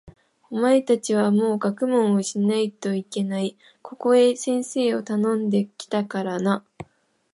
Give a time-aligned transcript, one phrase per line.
[0.49, 3.55] お前たちはもう学問をしないといけない。
[3.83, 6.65] ここへ先生をたのんで来たからな。